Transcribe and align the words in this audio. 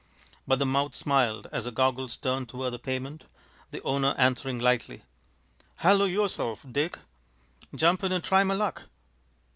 But 0.47 0.57
the 0.57 0.65
mouth 0.65 0.95
smiled 0.95 1.45
as 1.51 1.65
the 1.65 1.71
goggles 1.71 2.17
turned 2.17 2.49
toward 2.49 2.73
the 2.73 2.79
pavement, 2.79 3.25
the 3.69 3.83
owner 3.83 4.15
answering 4.17 4.57
lightly: 4.57 5.03
"Halloo 5.75 6.05
yourself, 6.07 6.65
Dick! 6.71 6.97
Jump 7.75 8.03
in 8.03 8.11
and 8.11 8.23
try 8.23 8.43
my 8.43 8.55
luck." 8.55 8.85